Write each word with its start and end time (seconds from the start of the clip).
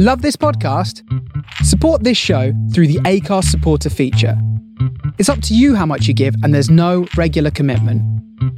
Love 0.00 0.22
this 0.22 0.36
podcast? 0.36 1.02
Support 1.64 2.04
this 2.04 2.16
show 2.16 2.52
through 2.72 2.86
the 2.86 3.00
Anchor 3.04 3.42
supporter 3.42 3.90
feature. 3.90 4.40
It's 5.18 5.28
up 5.28 5.42
to 5.42 5.56
you 5.56 5.74
how 5.74 5.86
much 5.86 6.06
you 6.06 6.14
give, 6.14 6.36
and 6.44 6.54
there's 6.54 6.70
no 6.70 7.08
regular 7.16 7.50
commitment. 7.50 8.00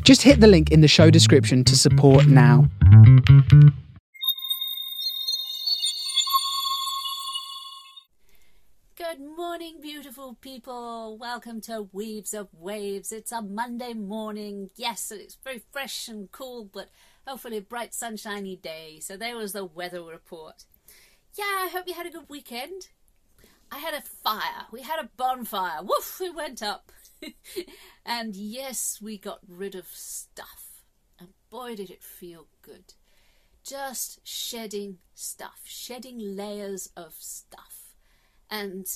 Just 0.05 0.21
hit 0.21 0.41
the 0.41 0.47
link 0.47 0.71
in 0.71 0.83
the 0.83 0.87
show 0.87 1.09
description 1.09 1.65
to 1.65 1.79
support 1.79 2.27
now. 2.27 2.69
Good 8.99 9.22
morning, 9.35 9.79
beautiful 9.81 10.37
people. 10.43 11.17
Welcome 11.17 11.63
to 11.63 11.88
Weaves 11.91 12.35
of 12.35 12.49
Waves. 12.53 13.13
It's 13.13 13.33
a 13.33 13.41
Monday 13.41 13.95
morning. 13.95 14.69
Yes, 14.77 15.11
it's 15.11 15.38
very 15.43 15.63
fresh 15.72 16.07
and 16.07 16.30
cool, 16.30 16.69
but 16.70 16.91
hopefully 17.27 17.57
a 17.57 17.62
bright, 17.62 17.95
sunshiny 17.95 18.57
day. 18.57 18.98
So 19.01 19.16
there 19.16 19.38
was 19.38 19.55
the 19.55 19.65
weather 19.65 20.02
report. 20.02 20.66
Yeah, 21.37 21.45
I 21.45 21.69
hope 21.73 21.87
you 21.87 21.95
had 21.95 22.06
a 22.06 22.10
good 22.10 22.28
weekend. 22.28 22.88
I 23.70 23.78
had 23.78 23.95
a 23.95 24.00
fire. 24.00 24.66
We 24.73 24.82
had 24.82 24.98
a 24.98 25.10
bonfire. 25.16 25.82
Woof, 25.82 26.18
we 26.20 26.30
went 26.30 26.62
up. 26.62 26.91
and 28.05 28.34
yes, 28.34 28.98
we 29.00 29.16
got 29.16 29.41
rid 29.46 29.74
of 29.74 29.86
stuff. 29.86 30.82
And 31.19 31.28
boy, 31.50 31.77
did 31.77 31.91
it 31.91 32.02
feel 32.02 32.48
good. 32.62 32.95
Just 33.62 34.27
shedding 34.27 34.98
stuff, 35.14 35.60
shedding 35.64 36.19
layers 36.19 36.91
of 36.96 37.14
stuff. 37.19 37.94
And 38.50 38.86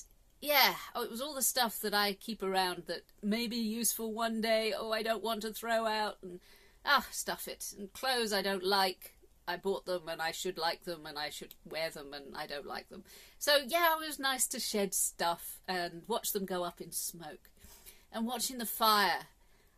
yeah, 0.41 0.75
oh, 0.95 1.05
it 1.05 1.11
was 1.11 1.21
all 1.21 1.35
the 1.35 1.43
stuff 1.43 1.81
that 1.81 1.95
I 1.95 2.15
keep 2.15 2.43
around 2.43 2.85
that 2.87 3.03
may 3.23 3.47
be 3.47 3.57
useful 3.57 4.13
one 4.13 4.41
day. 4.41 4.75
Oh, 4.77 4.91
I 4.91 5.03
don't 5.03 5.23
want 5.23 5.43
to 5.43 5.53
throw 5.53 5.87
out. 5.87 6.17
And 6.23 6.41
ah, 6.85 7.07
stuff 7.11 7.47
it. 7.47 7.73
And 7.79 7.93
clothes 7.93 8.33
I 8.33 8.43
don't 8.43 8.65
like. 8.65 9.14
I 9.47 9.57
bought 9.57 9.85
them 9.85 10.09
and 10.09 10.23
I 10.23 10.31
should 10.31 10.57
like 10.57 10.85
them 10.85 11.07
and 11.07 11.19
I 11.19 11.31
should 11.31 11.55
wear 11.65 11.91
them 11.91 12.15
and 12.15 12.37
I 12.37 12.47
don't 12.47 12.67
like 12.67 12.89
them. 12.89 13.05
So 13.39 13.59
yeah, 13.67 13.95
it 13.95 14.07
was 14.07 14.19
nice 14.19 14.47
to 14.49 14.61
shed 14.61 14.95
stuff 14.95 15.61
and 15.69 16.03
watch 16.07 16.33
them 16.33 16.47
go 16.47 16.65
up 16.65 16.81
in 16.81 16.93
smoke. 16.93 17.51
And 18.13 18.27
watching 18.27 18.59
the 18.59 18.67
fire. 18.67 19.27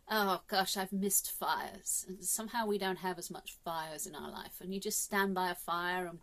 Oh 0.08 0.42
gosh, 0.46 0.76
I've 0.76 0.92
missed 0.92 1.32
fires. 1.32 2.04
And 2.06 2.22
somehow 2.22 2.66
we 2.66 2.78
don't 2.78 2.98
have 2.98 3.18
as 3.18 3.30
much 3.30 3.56
fires 3.64 4.06
in 4.06 4.14
our 4.14 4.30
life. 4.30 4.60
And 4.60 4.72
you 4.72 4.80
just 4.80 5.02
stand 5.02 5.34
by 5.34 5.50
a 5.50 5.54
fire 5.54 6.06
and 6.06 6.20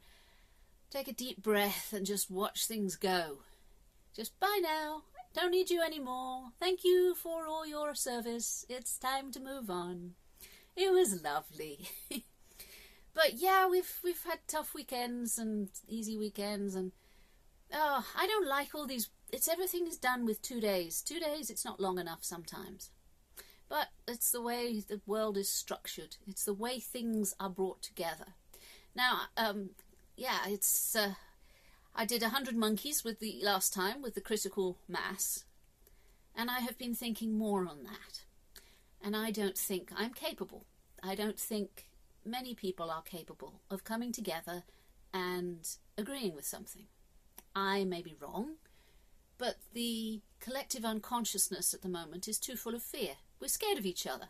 take 0.90 1.08
a 1.08 1.14
deep 1.14 1.42
breath 1.42 1.92
and 1.92 2.06
just 2.06 2.32
watch 2.32 2.66
things 2.66 2.96
go. 2.96 3.40
Just 4.16 4.40
bye 4.40 4.60
now. 4.62 5.02
Don't 5.34 5.52
need 5.52 5.72
you 5.72 5.82
anymore. 5.82 6.52
Thank 6.60 6.84
you 6.84 7.16
for 7.16 7.48
all 7.48 7.66
your 7.66 7.96
service. 7.96 8.66
It's 8.70 9.00
time 9.00 9.32
to 9.32 9.40
move 9.40 9.70
on. 9.70 10.12
It 10.76 10.94
was 10.94 11.24
lovely. 11.24 11.90
but 13.14 13.34
yeah, 13.36 13.68
we've 13.68 14.00
we've 14.04 14.24
had 14.24 14.40
tough 14.48 14.74
weekends 14.74 15.38
and 15.38 15.70
easy 15.88 16.18
weekends 16.18 16.76
and 16.76 16.92
oh, 17.74 18.06
I 18.16 18.28
don't 18.28 18.48
like 18.48 18.74
all 18.76 18.88
these 18.88 19.10
it's 19.32 19.48
everything 19.48 19.88
is 19.88 19.98
done 19.98 20.26
with 20.26 20.42
2 20.42 20.60
days. 20.60 21.02
2 21.02 21.20
days 21.20 21.50
it's 21.50 21.66
not 21.66 21.80
long 21.80 21.98
enough 21.98 22.24
sometimes. 22.24 22.92
But 23.70 23.88
it's 24.08 24.32
the 24.32 24.42
way 24.42 24.80
the 24.82 25.02
world 25.08 25.38
is 25.38 25.50
structured. 25.50 26.18
It's 26.28 26.46
the 26.46 26.54
way 26.54 26.80
things 26.80 27.34
are 27.40 27.50
brought 27.50 27.82
together. 27.82 28.36
Now, 28.96 29.22
um, 29.36 29.72
yeah, 30.16 30.40
it's. 30.48 30.96
Uh, 30.96 31.14
I 31.96 32.06
did 32.06 32.24
a 32.24 32.30
hundred 32.30 32.56
monkeys 32.56 33.04
with 33.04 33.20
the 33.20 33.40
last 33.42 33.74
time 33.74 34.02
with 34.02 34.16
the 34.16 34.22
critical 34.22 34.78
mass, 34.88 35.46
and 36.36 36.50
I 36.50 36.60
have 36.60 36.78
been 36.78 36.96
thinking 36.96 37.38
more 37.38 37.68
on 37.68 37.84
that. 37.84 38.24
And 39.02 39.16
I 39.16 39.32
don't 39.32 39.58
think 39.58 39.92
I'm 39.96 40.14
capable. 40.14 40.66
I 41.02 41.16
don't 41.16 41.40
think 41.40 41.88
many 42.26 42.54
people 42.56 42.90
are 42.90 43.02
capable 43.02 43.62
of 43.70 43.84
coming 43.84 44.12
together 44.12 44.64
and 45.14 45.68
agreeing 45.98 46.36
with 46.36 46.46
something. 46.46 46.88
I 47.56 47.84
may 47.84 48.02
be 48.02 48.16
wrong, 48.20 48.56
but 49.38 49.58
the 49.74 50.22
collective 50.40 50.86
unconsciousness 50.86 51.74
at 51.74 51.82
the 51.82 51.90
moment 51.90 52.28
is 52.28 52.40
too 52.40 52.56
full 52.56 52.76
of 52.76 52.84
fear. 52.84 53.12
We're 53.40 53.48
scared 53.48 53.78
of 53.78 53.86
each 53.86 54.08
other. 54.08 54.30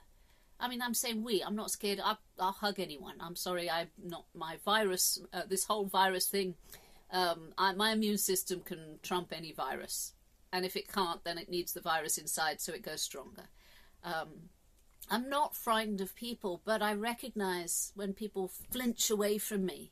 I 0.59 0.67
mean, 0.67 0.81
I'm 0.81 0.93
saying 0.93 1.23
we. 1.23 1.43
I'm 1.43 1.55
not 1.55 1.71
scared. 1.71 1.99
I, 2.03 2.15
will 2.37 2.51
hug 2.51 2.79
anyone. 2.79 3.15
I'm 3.19 3.35
sorry. 3.35 3.69
I'm 3.69 3.89
not. 4.01 4.25
My 4.33 4.57
virus. 4.63 5.19
Uh, 5.33 5.41
this 5.47 5.65
whole 5.65 5.85
virus 5.85 6.27
thing. 6.27 6.55
Um, 7.11 7.53
I, 7.57 7.73
my 7.73 7.91
immune 7.91 8.17
system 8.17 8.61
can 8.61 8.99
trump 9.03 9.33
any 9.33 9.51
virus, 9.51 10.13
and 10.51 10.65
if 10.65 10.75
it 10.75 10.91
can't, 10.91 11.23
then 11.23 11.37
it 11.37 11.49
needs 11.49 11.73
the 11.73 11.81
virus 11.81 12.17
inside, 12.17 12.59
so 12.59 12.73
it 12.73 12.81
goes 12.81 13.01
stronger. 13.01 13.43
Um, 14.03 14.49
I'm 15.09 15.29
not 15.29 15.55
frightened 15.55 16.01
of 16.01 16.15
people, 16.15 16.61
but 16.65 16.81
I 16.81 16.93
recognise 16.93 17.91
when 17.95 18.13
people 18.13 18.47
flinch 18.47 19.09
away 19.09 19.37
from 19.37 19.65
me. 19.65 19.91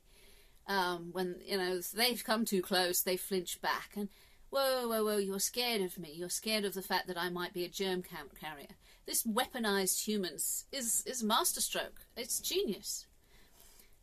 Um, 0.68 1.10
when 1.12 1.36
you 1.46 1.58
know 1.58 1.80
they've 1.94 2.24
come 2.24 2.46
too 2.46 2.62
close, 2.62 3.02
they 3.02 3.18
flinch 3.18 3.62
back, 3.62 3.92
and 3.96 4.10
whoa, 4.50 4.88
whoa, 4.88 5.04
whoa, 5.04 5.18
you're 5.18 5.40
scared 5.40 5.82
of 5.82 5.98
me. 5.98 6.14
You're 6.14 6.30
scared 6.30 6.66
of 6.66 6.74
the 6.74 6.82
fact 6.82 7.08
that 7.08 7.18
I 7.18 7.30
might 7.30 7.54
be 7.54 7.66
a 7.66 7.70
germ 7.70 8.04
carrier 8.04 8.76
this 9.06 9.24
weaponized 9.24 10.08
humans 10.08 10.66
is 10.72 11.04
is 11.06 11.24
masterstroke. 11.24 12.02
It's 12.16 12.40
genius. 12.40 13.08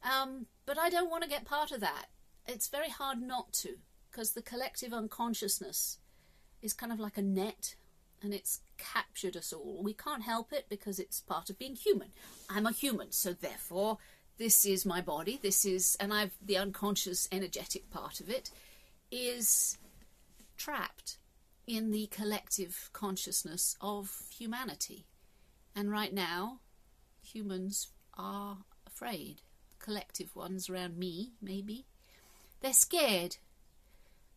Um, 0.03 0.47
but 0.67 0.79
I 0.79 0.91
don't 0.91 1.11
want 1.11 1.23
to 1.25 1.29
get 1.29 1.45
part 1.45 1.73
of 1.73 1.81
that. 1.81 2.07
It's 2.47 2.69
very 2.69 2.89
hard 2.89 3.21
not 3.21 3.53
to, 3.55 3.79
because 4.11 4.33
the 4.33 4.43
collective 4.43 4.93
unconsciousness 4.93 5.99
is 6.63 6.73
kind 6.73 6.93
of 6.93 7.01
like 7.01 7.17
a 7.17 7.23
net, 7.23 7.75
and 8.23 8.35
it's 8.35 8.61
captured 8.77 9.37
us 9.37 9.53
all. 9.53 9.81
We 9.83 9.95
can't 9.95 10.23
help 10.23 10.53
it 10.53 10.67
because 10.69 10.99
it's 10.99 11.21
part 11.21 11.51
of 11.51 11.59
being 11.59 11.77
human. 11.77 12.09
I'm 12.49 12.67
a 12.67 12.73
human, 12.73 13.13
so 13.13 13.33
therefore 13.33 13.99
this 14.39 14.65
is 14.65 14.87
my 14.87 15.01
body. 15.01 15.39
This 15.43 15.65
is, 15.65 15.97
and 16.01 16.13
I've 16.13 16.33
the 16.41 16.57
unconscious, 16.57 17.29
energetic 17.31 17.91
part 17.91 18.21
of 18.21 18.31
it 18.31 18.51
is 19.11 19.79
trapped 20.57 21.19
in 21.67 21.91
the 21.91 22.07
collective 22.07 22.91
consciousness 22.93 23.77
of 23.81 24.23
humanity. 24.37 25.07
And 25.77 25.91
right 25.91 26.13
now, 26.13 26.61
humans 27.23 27.89
are 28.17 28.59
afraid. 28.87 29.43
Collective 29.79 30.35
ones 30.35 30.69
around 30.71 30.97
me, 30.97 31.33
maybe. 31.43 31.87
They're 32.61 32.73
scared. 32.73 33.37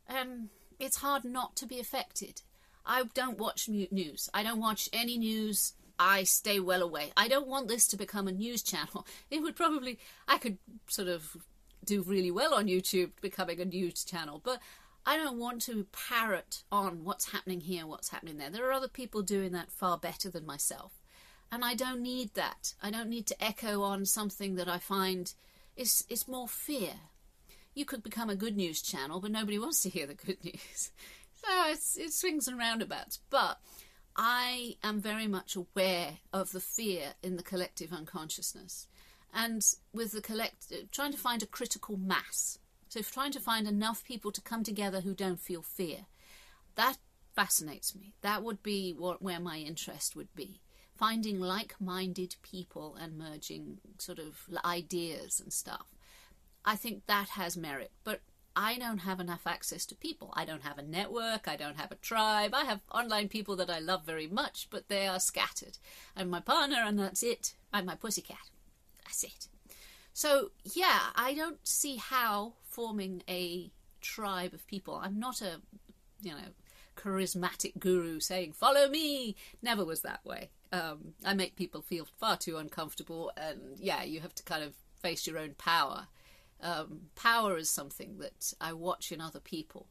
Um, 0.09 0.49
it's 0.79 0.97
hard 0.97 1.23
not 1.23 1.55
to 1.57 1.65
be 1.65 1.79
affected. 1.79 2.41
I 2.85 3.03
don't 3.13 3.37
watch 3.37 3.69
news. 3.69 4.29
I 4.33 4.43
don't 4.43 4.59
watch 4.59 4.89
any 4.91 5.17
news. 5.17 5.73
I 5.99 6.23
stay 6.23 6.59
well 6.59 6.81
away. 6.81 7.11
I 7.15 7.27
don't 7.27 7.47
want 7.47 7.67
this 7.67 7.87
to 7.89 7.97
become 7.97 8.27
a 8.27 8.31
news 8.31 8.63
channel. 8.63 9.05
It 9.29 9.41
would 9.41 9.55
probably, 9.55 9.99
I 10.27 10.37
could 10.37 10.57
sort 10.87 11.07
of 11.07 11.37
do 11.85 12.01
really 12.01 12.31
well 12.31 12.53
on 12.53 12.67
YouTube 12.67 13.11
becoming 13.21 13.59
a 13.59 13.65
news 13.65 14.03
channel, 14.03 14.41
but 14.43 14.59
I 15.05 15.17
don't 15.17 15.39
want 15.39 15.61
to 15.63 15.87
parrot 15.91 16.63
on 16.71 17.03
what's 17.03 17.31
happening 17.31 17.61
here, 17.61 17.87
what's 17.87 18.09
happening 18.09 18.37
there. 18.37 18.49
There 18.49 18.67
are 18.67 18.73
other 18.73 18.87
people 18.87 19.21
doing 19.21 19.51
that 19.53 19.71
far 19.71 19.97
better 19.97 20.29
than 20.29 20.45
myself. 20.45 20.91
And 21.51 21.65
I 21.65 21.73
don't 21.73 22.01
need 22.01 22.33
that. 22.35 22.73
I 22.81 22.91
don't 22.91 23.09
need 23.09 23.25
to 23.27 23.43
echo 23.43 23.81
on 23.81 24.05
something 24.05 24.55
that 24.55 24.69
I 24.69 24.77
find 24.77 25.33
is, 25.75 26.05
is 26.07 26.27
more 26.27 26.47
fear. 26.47 26.93
You 27.73 27.85
could 27.85 28.03
become 28.03 28.29
a 28.29 28.35
good 28.35 28.55
news 28.55 28.81
channel, 28.81 29.19
but 29.19 29.31
nobody 29.31 29.57
wants 29.57 29.81
to 29.81 29.89
hear 29.89 30.05
the 30.05 30.13
good 30.13 30.37
news. 30.43 30.91
So 31.43 31.69
it's, 31.69 31.97
it 31.97 32.13
swings 32.13 32.47
and 32.47 32.57
roundabouts. 32.57 33.19
But 33.29 33.59
I 34.15 34.75
am 34.83 35.01
very 35.01 35.27
much 35.27 35.55
aware 35.55 36.17
of 36.33 36.51
the 36.51 36.59
fear 36.59 37.13
in 37.23 37.35
the 37.35 37.43
collective 37.43 37.91
unconsciousness. 37.93 38.87
And 39.33 39.65
with 39.93 40.11
the 40.11 40.21
collect, 40.21 40.71
trying 40.91 41.13
to 41.13 41.17
find 41.17 41.41
a 41.41 41.47
critical 41.47 41.97
mass 41.97 42.59
so 42.91 43.01
trying 43.01 43.31
to 43.31 43.39
find 43.39 43.69
enough 43.69 44.03
people 44.03 44.33
to 44.33 44.41
come 44.41 44.63
together 44.65 44.99
who 44.99 45.13
don't 45.13 45.39
feel 45.39 45.61
fear, 45.61 46.07
that 46.75 46.97
fascinates 47.33 47.95
me. 47.95 48.15
That 48.19 48.43
would 48.43 48.61
be 48.61 48.91
what, 48.91 49.21
where 49.21 49.39
my 49.39 49.59
interest 49.59 50.13
would 50.17 50.35
be. 50.35 50.59
Finding 50.93 51.39
like 51.39 51.73
minded 51.79 52.35
people 52.41 52.97
and 52.99 53.17
merging 53.17 53.77
sort 53.97 54.19
of 54.19 54.41
ideas 54.65 55.39
and 55.39 55.53
stuff. 55.53 55.85
I 56.65 56.75
think 56.75 57.05
that 57.05 57.29
has 57.29 57.55
merit. 57.55 57.91
But 58.03 58.19
I 58.55 58.77
don't 58.77 58.99
have 58.99 59.19
enough 59.19 59.47
access 59.47 59.85
to 59.87 59.95
people. 59.95 60.33
I 60.35 60.45
don't 60.45 60.63
have 60.63 60.77
a 60.77 60.83
network. 60.83 61.47
I 61.47 61.55
don't 61.55 61.77
have 61.77 61.91
a 61.91 61.95
tribe. 61.95 62.53
I 62.53 62.65
have 62.65 62.81
online 62.91 63.29
people 63.29 63.55
that 63.57 63.69
I 63.69 63.79
love 63.79 64.05
very 64.05 64.27
much, 64.27 64.67
but 64.69 64.89
they 64.89 65.07
are 65.07 65.19
scattered. 65.19 65.77
I'm 66.15 66.29
my 66.29 66.41
partner, 66.41 66.77
and 66.85 66.99
that's 66.99 67.23
it. 67.23 67.53
I'm 67.71 67.85
my 67.85 67.95
pussycat. 67.95 68.49
That's 69.03 69.23
it. 69.23 69.47
So, 70.13 70.51
yeah, 70.63 70.99
I 71.15 71.33
don't 71.33 71.65
see 71.65 71.95
how 71.95 72.53
forming 72.63 73.23
a 73.29 73.71
tribe 74.01 74.53
of 74.53 74.67
people. 74.67 74.95
I'm 74.95 75.19
not 75.19 75.41
a, 75.41 75.61
you 76.21 76.31
know, 76.31 76.51
charismatic 76.97 77.79
guru 77.79 78.19
saying, 78.19 78.53
follow 78.53 78.89
me. 78.89 79.35
Never 79.61 79.85
was 79.85 80.01
that 80.01 80.25
way. 80.25 80.49
Um, 80.73 81.13
I 81.25 81.33
make 81.33 81.55
people 81.55 81.81
feel 81.81 82.07
far 82.19 82.37
too 82.37 82.57
uncomfortable, 82.57 83.31
and 83.35 83.77
yeah, 83.77 84.03
you 84.03 84.21
have 84.21 84.35
to 84.35 84.43
kind 84.43 84.63
of 84.63 84.73
face 85.01 85.27
your 85.27 85.37
own 85.37 85.55
power. 85.57 86.07
Um, 86.61 87.01
power 87.15 87.57
is 87.57 87.69
something 87.69 88.19
that 88.19 88.53
I 88.61 88.73
watch 88.73 89.11
in 89.11 89.21
other 89.21 89.39
people. 89.39 89.87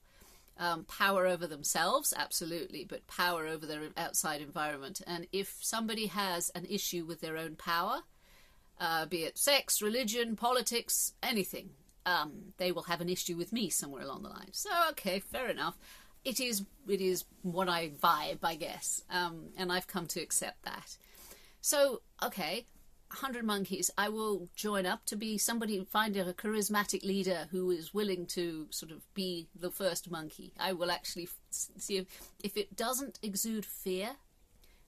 Um, 0.59 0.85
power 0.85 1.27
over 1.27 1.47
themselves, 1.47 2.13
absolutely, 2.17 2.85
but 2.85 3.07
power 3.07 3.47
over 3.47 3.65
their 3.67 3.81
outside 3.97 4.43
environment. 4.43 5.01
And 5.07 5.27
if 5.33 5.57
somebody 5.61 6.07
has 6.07 6.51
an 6.51 6.67
issue 6.67 7.07
with 7.07 7.23
their 7.23 7.39
own 7.39 7.57
power, 7.57 8.01
uh, 8.79 9.07
be 9.07 9.25
it 9.25 9.39
sex, 9.39 9.81
religion, 9.81 10.37
politics, 10.37 11.15
anything, 11.23 11.71
um, 12.07 12.53
they 12.57 12.73
will 12.73 12.83
have 12.83 13.01
an 13.01 13.09
issue 13.09 13.37
with 13.37 13.53
me 13.53 13.69
somewhere 13.71 14.03
along 14.03 14.23
the 14.23 14.29
line. 14.29 14.53
So 14.53 14.71
okay, 14.91 15.21
fair 15.21 15.49
enough. 15.49 15.79
It 16.25 16.41
is 16.41 16.65
it 16.89 17.01
is 17.01 17.25
what 17.43 17.69
I 17.69 17.91
vibe, 17.91 18.41
I 18.43 18.57
guess, 18.57 19.03
um, 19.11 19.51
and 19.57 19.73
I've 19.73 19.87
come 19.87 20.07
to 20.09 20.21
accept 20.21 20.63
that. 20.65 20.97
So 21.61 22.03
okay, 22.23 22.67
100 23.13 23.45
monkeys, 23.45 23.91
I 23.99 24.09
will 24.09 24.49
join 24.55 24.87
up 24.87 25.05
to 25.07 25.17
be 25.17 25.37
somebody, 25.37 25.85
find 25.85 26.17
a 26.17 26.33
charismatic 26.33 27.03
leader 27.03 27.49
who 27.51 27.71
is 27.71 27.93
willing 27.93 28.25
to 28.27 28.69
sort 28.71 28.93
of 28.93 29.03
be 29.15 29.49
the 29.55 29.71
first 29.71 30.11
monkey. 30.11 30.53
I 30.59 30.73
will 30.73 30.91
actually 30.91 31.29
see 31.51 31.97
if, 31.99 32.07
if 32.43 32.57
it 32.57 32.77
doesn't 32.77 33.19
exude 33.23 33.67
fear, 33.67 34.11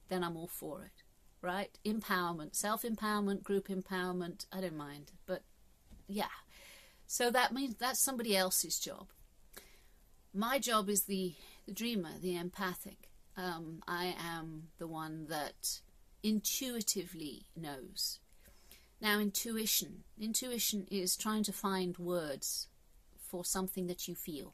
then 0.07 0.23
I'm 0.23 0.37
all 0.37 0.47
for 0.47 0.83
it, 0.83 1.03
right? 1.41 1.77
Empowerment, 1.85 2.55
self 2.55 2.83
empowerment, 2.83 3.43
group 3.43 3.67
empowerment, 3.67 4.45
I 4.53 4.61
don't 4.61 4.77
mind. 4.77 5.11
But 5.25 5.43
yeah, 6.07 6.25
so 7.05 7.29
that 7.29 7.53
means 7.53 7.75
that's 7.75 7.99
somebody 7.99 8.37
else's 8.37 8.79
job. 8.79 9.07
My 10.33 10.59
job 10.59 10.89
is 10.89 11.03
the, 11.03 11.33
the 11.65 11.73
dreamer, 11.73 12.11
the 12.21 12.37
empathic. 12.37 13.09
Um, 13.35 13.83
I 13.87 14.15
am 14.17 14.69
the 14.79 14.87
one 14.87 15.25
that 15.27 15.81
intuitively 16.23 17.45
knows. 17.55 18.19
Now, 19.01 19.19
intuition. 19.19 20.03
Intuition 20.19 20.87
is 20.89 21.17
trying 21.17 21.43
to 21.43 21.51
find 21.51 21.97
words 21.97 22.67
for 23.17 23.43
something 23.43 23.87
that 23.87 24.07
you 24.07 24.15
feel. 24.15 24.53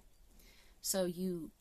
So 0.82 1.06
you 1.06 1.52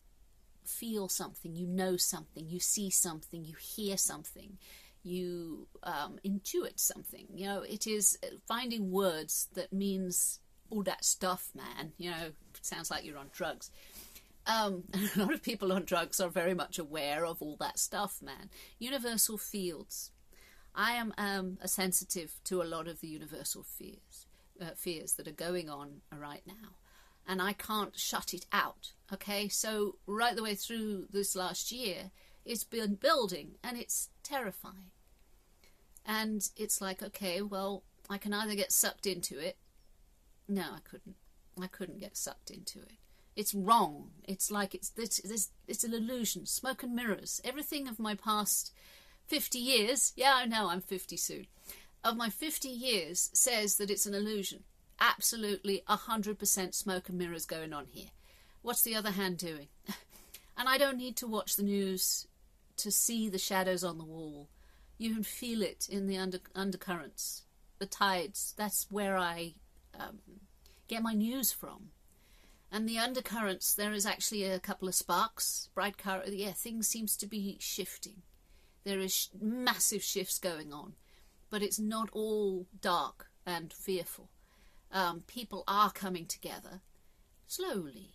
feel 0.65 1.09
something, 1.09 1.55
you 1.55 1.67
know 1.67 1.97
something, 1.97 2.49
you 2.49 2.61
see 2.61 2.91
something, 2.91 3.45
you 3.45 3.55
hear 3.59 3.97
something, 3.97 4.59
you 5.03 5.67
um, 5.83 6.19
intuit 6.25 6.79
something. 6.79 7.27
You 7.35 7.47
know, 7.47 7.63
it 7.63 7.87
is 7.87 8.19
finding 8.47 8.91
words 8.91 9.49
that 9.55 9.73
means 9.73 10.41
all 10.71 10.83
that 10.85 11.05
stuff, 11.05 11.51
man. 11.55 11.93
You 11.99 12.11
know, 12.11 12.31
sounds 12.61 12.91
like 12.91 13.05
you're 13.05 13.19
on 13.19 13.31
drugs. 13.33 13.71
Um, 14.49 14.85
a 15.17 15.19
lot 15.19 15.35
of 15.35 15.43
people 15.43 15.73
on 15.73 15.85
drugs 15.85 16.19
are 16.19 16.31
very 16.31 16.55
much 16.55 16.79
aware 16.79 17.25
of 17.25 17.43
all 17.43 17.57
that 17.61 17.79
stuff, 17.79 18.21
man. 18.23 18.51
Universal 18.79 19.39
fields. 19.39 20.11
I 20.75 20.93
am 20.93 21.13
um, 21.19 21.59
a 21.61 21.69
sensitive 21.69 22.35
to 22.45 22.63
a 22.63 22.65
lot 22.65 22.89
of 22.89 23.01
the 23.01 23.09
universal 23.09 23.63
fears, 23.63 24.27
uh, 24.61 24.71
fears 24.77 25.15
that 25.15 25.29
are 25.29 25.33
going 25.33 25.69
on 25.69 26.01
right 26.17 26.43
now, 26.47 26.77
and 27.27 27.43
I 27.43 27.53
can't 27.53 27.99
shut 27.99 28.33
it 28.33 28.47
out. 28.53 28.93
Okay, 29.13 29.49
so 29.49 29.97
right 30.07 30.35
the 30.35 30.43
way 30.43 30.55
through 30.55 31.07
this 31.11 31.35
last 31.35 31.73
year, 31.73 32.11
it's 32.45 32.65
been 32.65 32.95
building, 32.95 33.57
and 33.63 33.77
it's 33.77 34.09
terrifying. 34.23 34.93
And 36.07 36.49
it's 36.57 36.81
like, 36.81 37.03
okay, 37.03 37.43
well, 37.43 37.83
I 38.09 38.17
can 38.17 38.33
either 38.33 38.55
get 38.55 38.73
sucked 38.73 39.07
into 39.07 39.39
it. 39.39 39.59
No, 40.47 40.63
I 40.63 40.81
couldn't. 40.89 41.17
I 41.61 41.67
couldn't 41.67 41.99
get 41.99 42.17
sucked 42.17 42.51
into 42.51 42.79
it. 42.79 42.99
It's 43.39 43.55
wrong. 43.55 44.11
It's 44.25 44.51
like 44.51 44.75
it's 44.75 44.91
it's, 44.97 45.51
it's 45.69 45.85
an 45.85 45.95
illusion. 45.95 46.45
Smoke 46.45 46.83
and 46.83 46.93
mirrors. 46.93 47.41
Everything 47.45 47.87
of 47.87 48.01
my 48.01 48.17
past 48.17 48.73
50 49.29 49.61
years, 49.61 50.13
yeah, 50.17 50.33
I 50.35 50.45
know 50.45 50.69
I'm 50.69 50.81
50 50.81 51.17
soon, 51.17 51.47
of 52.03 52.17
my 52.17 52.31
50 52.31 52.69
years 52.69 53.31
says 53.33 53.77
that 53.77 53.91
it's 53.93 54.07
an 54.07 54.15
illusion. 54.15 54.65
Absolutely 54.99 55.85
100% 55.89 56.75
smoke 56.75 57.09
and 57.09 57.17
mirrors 57.17 57.47
going 57.47 57.73
on 57.73 57.87
here. 57.89 58.09
What's 58.63 58.83
the 58.83 58.97
other 58.97 59.13
hand 59.13 59.39
doing? 59.39 59.69
and 60.59 60.69
I 60.69 60.77
don't 60.77 60.99
need 60.99 61.15
to 61.19 61.29
watch 61.29 61.55
the 61.55 61.63
news 61.63 62.27
to 62.79 62.91
see 62.91 63.29
the 63.29 63.39
shadows 63.39 63.85
on 63.85 63.99
the 63.99 64.05
wall. 64.05 64.49
You 64.99 65.15
can 65.15 65.23
feel 65.23 65.63
it 65.63 65.87
in 65.89 66.09
the 66.09 66.19
under, 66.19 66.41
undercurrents, 66.57 67.45
the 67.79 67.87
tides. 67.87 68.53
That's 68.57 68.89
where 68.91 69.17
I 69.17 69.55
um, 69.97 70.19
get 70.89 71.05
my 71.05 71.13
news 71.13 71.53
from. 71.53 71.91
And 72.71 72.89
the 72.89 72.99
undercurrents, 72.99 73.73
there 73.75 73.93
is 73.93 74.05
actually 74.05 74.45
a 74.45 74.61
couple 74.61 74.89
of 74.89 74.95
sparks, 74.95 75.71
bright 75.75 75.97
color. 75.97 76.25
Yeah, 76.27 76.53
things 76.53 76.87
seems 76.87 77.17
to 77.17 77.27
be 77.27 77.57
shifting. 77.61 78.23
There 78.85 79.01
is 79.01 79.31
massive 79.41 80.03
shifts 80.03 80.39
going 80.39 80.73
on, 80.73 80.95
but 81.51 81.63
it's 81.63 81.79
not 81.79 82.11
all 82.13 82.67
dark 82.81 83.27
and 83.47 83.73
fearful. 83.73 84.29
Um, 84.93 85.25
people 85.27 85.65
are 85.67 85.91
coming 85.91 86.27
together 86.27 86.83
slowly. 87.47 88.15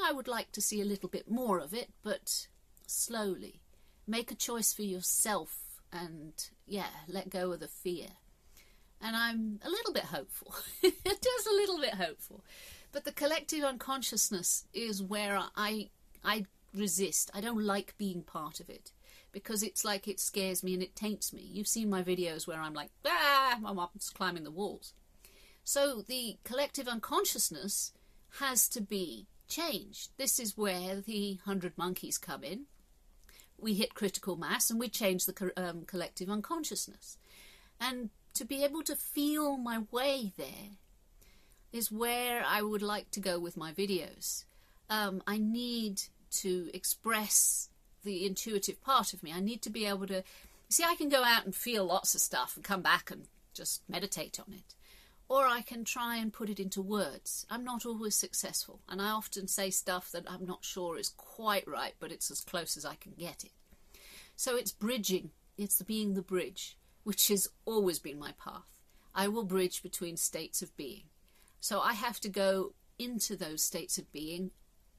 I 0.00 0.12
would 0.12 0.28
like 0.28 0.52
to 0.52 0.60
see 0.60 0.80
a 0.80 0.84
little 0.84 1.08
bit 1.08 1.30
more 1.30 1.58
of 1.58 1.74
it, 1.74 1.90
but 2.02 2.46
slowly. 2.86 3.60
Make 4.06 4.30
a 4.30 4.36
choice 4.36 4.72
for 4.72 4.82
yourself 4.82 5.80
and, 5.92 6.32
yeah, 6.66 6.90
let 7.08 7.30
go 7.30 7.52
of 7.52 7.60
the 7.60 7.68
fear. 7.68 8.06
And 9.00 9.14
I'm 9.14 9.60
a 9.64 9.70
little 9.70 9.92
bit 9.92 10.04
hopeful, 10.04 10.54
just 10.82 11.46
a 11.46 11.54
little 11.54 11.78
bit 11.78 11.94
hopeful. 11.94 12.44
But 12.92 13.04
the 13.04 13.12
collective 13.12 13.64
unconsciousness 13.64 14.64
is 14.72 15.02
where 15.02 15.40
I, 15.56 15.90
I 16.24 16.46
resist. 16.74 17.30
I 17.34 17.40
don't 17.40 17.62
like 17.62 17.98
being 17.98 18.22
part 18.22 18.60
of 18.60 18.70
it 18.70 18.92
because 19.32 19.62
it's 19.62 19.84
like 19.84 20.08
it 20.08 20.20
scares 20.20 20.62
me 20.62 20.74
and 20.74 20.82
it 20.82 20.96
taints 20.96 21.32
me. 21.32 21.42
You've 21.42 21.68
seen 21.68 21.90
my 21.90 22.02
videos 22.02 22.46
where 22.46 22.60
I'm 22.60 22.74
like, 22.74 22.90
ah, 23.06 23.58
I'm 23.64 23.78
up 23.78 23.92
climbing 24.14 24.44
the 24.44 24.50
walls. 24.50 24.94
So 25.64 26.02
the 26.06 26.38
collective 26.44 26.88
unconsciousness 26.88 27.92
has 28.38 28.68
to 28.70 28.80
be 28.80 29.26
changed. 29.48 30.10
This 30.16 30.40
is 30.40 30.56
where 30.56 31.00
the 31.00 31.40
hundred 31.44 31.76
monkeys 31.76 32.16
come 32.16 32.42
in. 32.42 32.64
We 33.58 33.74
hit 33.74 33.94
critical 33.94 34.36
mass 34.36 34.70
and 34.70 34.78
we 34.78 34.88
change 34.88 35.26
the 35.26 35.52
um, 35.56 35.84
collective 35.84 36.30
unconsciousness. 36.30 37.18
And 37.80 38.10
to 38.34 38.44
be 38.44 38.64
able 38.64 38.82
to 38.84 38.96
feel 38.96 39.56
my 39.56 39.80
way 39.90 40.32
there 40.36 40.78
is 41.72 41.92
where 41.92 42.42
I 42.46 42.62
would 42.62 42.82
like 42.82 43.10
to 43.12 43.20
go 43.20 43.38
with 43.38 43.56
my 43.56 43.72
videos. 43.72 44.44
Um, 44.90 45.22
I 45.26 45.38
need 45.38 46.02
to 46.30 46.70
express 46.72 47.68
the 48.04 48.26
intuitive 48.26 48.82
part 48.82 49.12
of 49.12 49.22
me. 49.22 49.32
I 49.32 49.40
need 49.40 49.62
to 49.62 49.70
be 49.70 49.86
able 49.86 50.06
to 50.06 50.22
see. 50.68 50.84
I 50.84 50.94
can 50.94 51.08
go 51.08 51.24
out 51.24 51.44
and 51.44 51.54
feel 51.54 51.84
lots 51.84 52.14
of 52.14 52.20
stuff 52.20 52.56
and 52.56 52.64
come 52.64 52.82
back 52.82 53.10
and 53.10 53.26
just 53.52 53.82
meditate 53.88 54.38
on 54.40 54.54
it, 54.54 54.74
or 55.28 55.46
I 55.46 55.60
can 55.60 55.84
try 55.84 56.16
and 56.16 56.32
put 56.32 56.48
it 56.48 56.60
into 56.60 56.80
words. 56.80 57.44
I'm 57.50 57.64
not 57.64 57.84
always 57.84 58.14
successful, 58.14 58.80
and 58.88 59.02
I 59.02 59.10
often 59.10 59.46
say 59.46 59.70
stuff 59.70 60.10
that 60.12 60.24
I'm 60.28 60.46
not 60.46 60.64
sure 60.64 60.96
is 60.96 61.10
quite 61.10 61.66
right, 61.68 61.94
but 61.98 62.12
it's 62.12 62.30
as 62.30 62.40
close 62.40 62.76
as 62.76 62.86
I 62.86 62.94
can 62.94 63.12
get 63.18 63.44
it. 63.44 63.52
So 64.36 64.56
it's 64.56 64.72
bridging. 64.72 65.30
It's 65.58 65.82
being 65.82 66.14
the 66.14 66.22
bridge, 66.22 66.76
which 67.02 67.28
has 67.28 67.48
always 67.64 67.98
been 67.98 68.18
my 68.18 68.32
path. 68.42 68.78
I 69.14 69.26
will 69.26 69.42
bridge 69.42 69.82
between 69.82 70.16
states 70.16 70.62
of 70.62 70.76
being. 70.76 71.02
So 71.60 71.80
I 71.80 71.94
have 71.94 72.20
to 72.20 72.28
go 72.28 72.72
into 72.98 73.36
those 73.36 73.62
states 73.62 73.98
of 73.98 74.10
being 74.12 74.50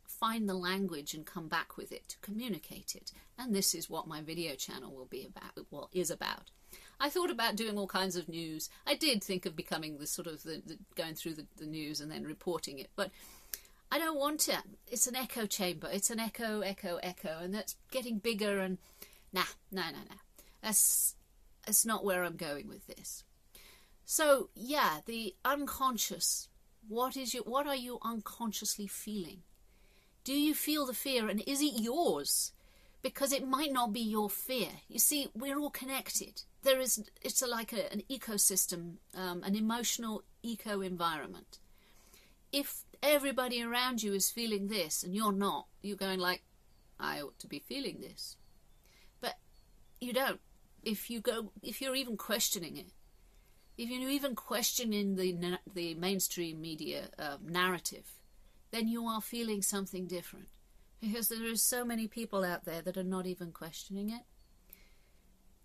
find 0.08 0.50
the 0.50 0.54
language 0.54 1.14
and 1.14 1.26
come 1.26 1.48
back 1.48 1.78
with 1.78 1.92
it 1.92 2.10
to 2.10 2.18
communicate 2.20 2.94
it. 2.96 3.12
And 3.38 3.56
this 3.56 3.74
is 3.74 3.90
what 3.90 4.08
my 4.08 4.22
video 4.22 4.56
channel 4.56 4.94
will 4.94 5.06
be 5.06 5.26
about, 5.26 5.66
well, 5.72 5.90
is 5.94 6.12
about. 6.12 6.52
I 7.00 7.10
thought 7.10 7.32
about 7.32 7.56
doing 7.56 7.78
all 7.78 7.88
kinds 7.88 8.18
of 8.18 8.28
news. 8.28 8.70
I 8.86 8.96
did 8.96 9.24
think 9.24 9.46
of 9.46 9.56
becoming 9.56 9.98
the 9.98 10.08
sort 10.08 10.28
of 10.28 10.44
the, 10.44 10.62
the 10.66 10.78
going 10.96 11.16
through 11.16 11.36
the, 11.36 11.46
the 11.58 11.66
news 11.66 12.02
and 12.02 12.12
then 12.12 12.26
reporting 12.26 12.80
it, 12.80 12.90
but 12.96 13.12
I 13.92 13.98
don't 13.98 14.20
want 14.20 14.42
to. 14.42 14.58
It's 14.88 15.08
an 15.08 15.16
echo 15.16 15.46
chamber. 15.46 15.88
It's 15.92 16.10
an 16.10 16.20
echo, 16.20 16.60
echo, 16.60 17.00
echo, 17.02 17.38
and 17.42 17.54
that's 17.54 17.76
getting 17.90 18.18
bigger. 18.18 18.60
And 18.60 18.78
nah, 19.32 19.44
no, 19.72 19.84
no, 19.84 20.00
no. 20.10 20.16
That's 20.62 21.16
that's 21.66 21.86
not 21.86 22.04
where 22.04 22.24
I'm 22.24 22.36
going 22.36 22.68
with 22.68 22.86
this. 22.88 23.24
So 24.12 24.50
yeah, 24.56 25.02
the 25.06 25.36
unconscious. 25.46 26.50
What 26.88 27.16
is 27.16 27.36
your? 27.36 27.44
What 27.44 27.68
are 27.68 27.76
you 27.76 28.00
unconsciously 28.02 28.88
feeling? 28.88 29.44
Do 30.24 30.34
you 30.34 30.56
feel 30.56 30.88
the 30.88 30.96
fear 30.96 31.30
and 31.30 31.44
is 31.46 31.62
it 31.62 31.80
yours? 31.80 32.52
Because 33.04 33.32
it 33.32 33.48
might 33.48 33.72
not 33.72 33.94
be 33.94 34.00
your 34.00 34.28
fear. 34.28 34.70
You 34.88 34.98
see, 34.98 35.28
we're 35.36 35.60
all 35.60 35.70
connected. 35.70 36.42
There 36.64 36.80
is, 36.80 37.08
it's 37.22 37.44
a, 37.44 37.48
like 37.48 37.72
a, 37.72 37.94
an 37.94 38.02
ecosystem, 38.10 38.96
um, 39.16 39.44
an 39.44 39.56
emotional 39.56 40.24
eco 40.42 40.82
environment. 40.82 41.60
If 42.52 42.86
everybody 43.04 43.62
around 43.62 44.02
you 44.02 44.16
is 44.16 44.32
feeling 44.32 44.70
this 44.70 45.04
and 45.04 45.14
you're 45.16 45.32
not, 45.32 45.68
you're 45.84 45.96
going 45.96 46.20
like, 46.20 46.42
I 47.00 47.22
ought 47.22 47.38
to 47.40 47.48
be 47.48 47.60
feeling 47.60 48.02
this. 48.02 48.38
But 49.22 49.36
you 50.02 50.14
don't. 50.14 50.42
If 50.84 51.12
you 51.12 51.22
go, 51.22 51.52
if 51.62 51.80
you're 51.80 51.96
even 51.96 52.18
questioning 52.18 52.76
it, 52.76 52.88
if 53.80 53.90
you're 53.90 54.10
even 54.10 54.36
questioning 54.36 55.16
the 55.16 55.58
the 55.74 55.94
mainstream 55.94 56.60
media 56.60 57.08
uh, 57.18 57.38
narrative, 57.42 58.12
then 58.72 58.90
you 58.90 59.06
are 59.06 59.22
feeling 59.22 59.62
something 59.62 60.06
different. 60.06 60.50
Because 61.00 61.30
there 61.30 61.50
are 61.50 61.56
so 61.56 61.86
many 61.86 62.06
people 62.10 62.44
out 62.44 62.66
there 62.66 62.82
that 62.82 62.98
are 62.98 63.04
not 63.04 63.26
even 63.26 63.52
questioning 63.52 64.10
it. 64.10 64.24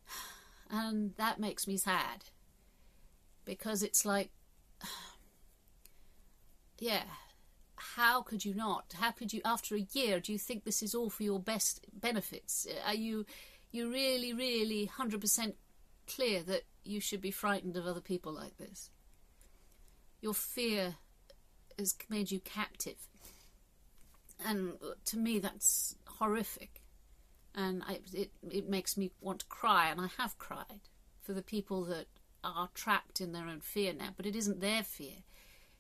And 0.71 1.15
that 1.17 1.39
makes 1.39 1.67
me 1.67 1.77
sad. 1.77 2.25
Because 3.45 3.83
it's 3.83 4.05
like, 4.05 4.31
yeah, 6.79 7.03
how 7.77 8.23
could 8.23 8.45
you 8.45 8.55
not? 8.55 8.95
How 8.99 9.11
could 9.11 9.33
you, 9.33 9.41
after 9.45 9.75
a 9.75 9.87
year, 9.93 10.21
do 10.21 10.33
you 10.33 10.39
think 10.39 10.65
this 10.65 10.83
is 10.83 10.95
all 10.95 11.11
for 11.11 11.25
your 11.25 11.41
best 11.41 11.85
benefits? 11.93 12.67
Are 12.87 12.95
you, 12.95 13.27
you 13.73 13.91
really, 13.91 14.33
really 14.33 14.91
100% 14.99 15.55
clear 16.07 16.43
that 16.43 16.63
you 16.85 17.01
should 17.01 17.21
be 17.21 17.31
frightened 17.31 17.77
of 17.77 17.87
other 17.87 18.01
people 18.01 18.33
like 18.33 18.57
this? 18.59 18.91
Your 20.21 20.35
fear 20.35 20.97
has 21.79 21.95
made 22.09 22.31
you 22.31 22.41
captive. 22.41 23.09
And 24.45 24.75
to 25.07 25.19
me, 25.19 25.39
that's 25.39 25.97
horrific. 26.07 26.83
And 27.55 27.83
I, 27.87 28.01
it, 28.13 28.33
it 28.51 28.69
makes 28.69 28.97
me 28.97 29.13
want 29.21 29.41
to 29.41 29.47
cry, 29.47 29.89
and 29.89 30.01
I 30.01 30.09
have 30.19 30.39
cried 30.39 30.89
for 31.23 31.33
the 31.33 31.43
people 31.43 31.85
that 31.85 32.07
are 32.43 32.69
trapped 32.75 33.21
in 33.21 33.33
their 33.33 33.47
own 33.47 33.61
fear 33.61 33.93
now. 33.93 34.11
But 34.17 34.27
it 34.27 34.37
isn't 34.37 34.61
their 34.61 34.83
fear. 34.83 35.23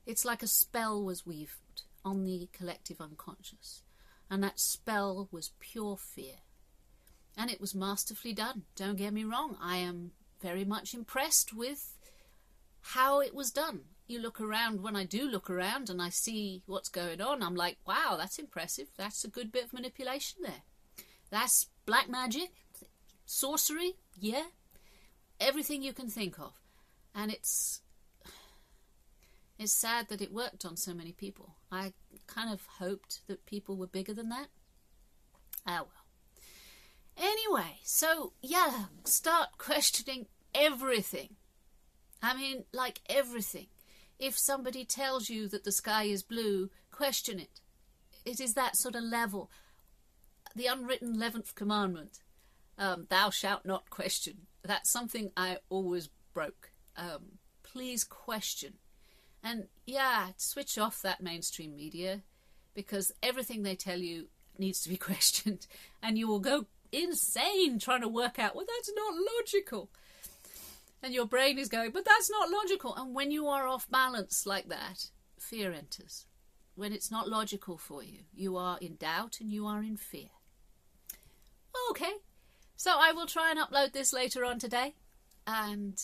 It's 0.06 0.24
like 0.24 0.42
a 0.42 0.46
spell 0.46 1.02
was 1.02 1.26
weaved 1.26 1.82
on 2.04 2.24
the 2.24 2.48
collective 2.52 3.00
unconscious. 3.00 3.82
And 4.30 4.42
that 4.42 4.60
spell 4.60 5.28
was 5.30 5.52
pure 5.58 5.96
fear. 5.96 6.36
And 7.36 7.50
it 7.50 7.60
was 7.60 7.74
masterfully 7.74 8.32
done. 8.32 8.62
Don't 8.76 8.96
get 8.96 9.12
me 9.12 9.24
wrong. 9.24 9.56
I 9.60 9.78
am 9.78 10.12
very 10.40 10.64
much 10.64 10.94
impressed 10.94 11.52
with 11.54 11.94
how 12.80 13.20
it 13.20 13.34
was 13.34 13.50
done. 13.50 13.80
You 14.06 14.20
look 14.20 14.40
around, 14.40 14.82
when 14.82 14.94
I 14.94 15.04
do 15.04 15.26
look 15.26 15.48
around 15.48 15.88
and 15.88 16.00
I 16.00 16.10
see 16.10 16.62
what's 16.66 16.90
going 16.90 17.20
on, 17.20 17.42
I'm 17.42 17.54
like, 17.54 17.78
wow, 17.86 18.16
that's 18.18 18.38
impressive. 18.38 18.88
That's 18.96 19.24
a 19.24 19.30
good 19.30 19.50
bit 19.50 19.64
of 19.64 19.72
manipulation 19.72 20.40
there. 20.42 20.62
That's 21.30 21.68
black 21.86 22.08
magic, 22.08 22.52
sorcery, 23.24 23.94
yeah. 24.20 24.44
Everything 25.40 25.82
you 25.82 25.92
can 25.92 26.08
think 26.08 26.38
of. 26.38 26.52
And 27.14 27.32
it's 27.32 27.80
it's 29.58 29.72
sad 29.72 30.08
that 30.08 30.20
it 30.20 30.32
worked 30.32 30.64
on 30.64 30.76
so 30.76 30.92
many 30.92 31.12
people. 31.12 31.56
I 31.72 31.92
kind 32.26 32.52
of 32.52 32.66
hoped 32.78 33.20
that 33.28 33.46
people 33.46 33.76
were 33.76 33.86
bigger 33.86 34.12
than 34.12 34.28
that. 34.28 34.48
Ah 35.66 35.82
well. 35.82 36.03
Anyway, 37.16 37.78
so 37.84 38.32
yeah, 38.42 38.86
start 39.04 39.58
questioning 39.58 40.26
everything. 40.54 41.36
I 42.22 42.36
mean, 42.36 42.64
like 42.72 43.00
everything. 43.08 43.66
If 44.18 44.38
somebody 44.38 44.84
tells 44.84 45.28
you 45.28 45.48
that 45.48 45.64
the 45.64 45.72
sky 45.72 46.04
is 46.04 46.22
blue, 46.22 46.70
question 46.90 47.38
it. 47.38 47.60
It 48.24 48.40
is 48.40 48.54
that 48.54 48.76
sort 48.76 48.94
of 48.94 49.02
level. 49.02 49.50
The 50.56 50.66
unwritten 50.66 51.16
11th 51.16 51.54
commandment 51.54 52.20
um, 52.78 53.06
thou 53.08 53.30
shalt 53.30 53.64
not 53.64 53.90
question. 53.90 54.46
That's 54.62 54.90
something 54.90 55.30
I 55.36 55.58
always 55.68 56.08
broke. 56.32 56.72
Um, 56.96 57.38
please 57.62 58.04
question. 58.04 58.74
And 59.42 59.68
yeah, 59.86 60.28
switch 60.36 60.78
off 60.78 61.02
that 61.02 61.22
mainstream 61.22 61.76
media 61.76 62.22
because 62.74 63.12
everything 63.22 63.62
they 63.62 63.76
tell 63.76 63.98
you 63.98 64.28
needs 64.58 64.82
to 64.82 64.88
be 64.88 64.96
questioned 65.10 65.66
and 66.02 66.18
you 66.18 66.26
will 66.26 66.40
go 66.40 66.66
insane 66.94 67.78
trying 67.78 68.02
to 68.02 68.08
work 68.08 68.38
out, 68.38 68.54
well, 68.54 68.66
that's 68.66 68.92
not 68.94 69.14
logical. 69.36 69.90
And 71.02 71.12
your 71.12 71.26
brain 71.26 71.58
is 71.58 71.68
going, 71.68 71.90
but 71.90 72.04
that's 72.04 72.30
not 72.30 72.50
logical. 72.50 72.94
And 72.94 73.14
when 73.14 73.30
you 73.30 73.46
are 73.48 73.66
off 73.66 73.90
balance 73.90 74.46
like 74.46 74.68
that, 74.68 75.10
fear 75.38 75.72
enters. 75.72 76.26
When 76.76 76.92
it's 76.92 77.10
not 77.10 77.28
logical 77.28 77.76
for 77.76 78.02
you, 78.02 78.20
you 78.34 78.56
are 78.56 78.78
in 78.80 78.96
doubt 78.96 79.38
and 79.40 79.52
you 79.52 79.66
are 79.66 79.82
in 79.82 79.96
fear. 79.96 80.30
Okay, 81.90 82.12
so 82.76 82.92
I 82.98 83.12
will 83.12 83.26
try 83.26 83.50
and 83.50 83.60
upload 83.60 83.92
this 83.92 84.12
later 84.12 84.44
on 84.44 84.58
today. 84.58 84.94
And 85.46 86.00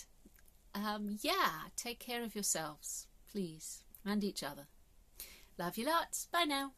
um, 0.75 1.17
yeah, 1.23 1.69
take 1.77 1.99
care 1.99 2.23
of 2.23 2.35
yourselves, 2.35 3.07
please, 3.31 3.83
and 4.05 4.23
each 4.23 4.43
other. 4.43 4.67
Love 5.59 5.77
you 5.77 5.87
lots. 5.87 6.29
Bye 6.33 6.45
now. 6.45 6.73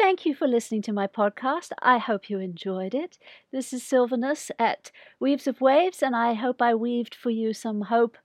Thank 0.00 0.24
you 0.24 0.34
for 0.34 0.48
listening 0.48 0.80
to 0.82 0.94
my 0.94 1.06
podcast. 1.06 1.72
I 1.82 1.98
hope 1.98 2.30
you 2.30 2.38
enjoyed 2.38 2.94
it. 2.94 3.18
This 3.52 3.70
is 3.74 3.82
Sylvanus 3.82 4.50
at 4.58 4.90
Weaves 5.20 5.46
of 5.46 5.60
Waves, 5.60 6.02
and 6.02 6.16
I 6.16 6.32
hope 6.32 6.62
I 6.62 6.74
weaved 6.74 7.14
for 7.14 7.28
you 7.28 7.52
some 7.52 7.82
hope, 7.82 8.16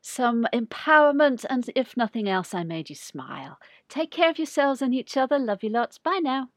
some 0.00 0.46
empowerment, 0.50 1.44
and 1.50 1.68
if 1.76 1.94
nothing 1.94 2.26
else, 2.26 2.54
I 2.54 2.64
made 2.64 2.88
you 2.88 2.96
smile. 2.96 3.58
Take 3.90 4.10
care 4.10 4.30
of 4.30 4.38
yourselves 4.38 4.80
and 4.80 4.94
each 4.94 5.14
other. 5.14 5.38
Love 5.38 5.62
you 5.62 5.68
lots. 5.68 5.98
Bye 5.98 6.20
now. 6.22 6.48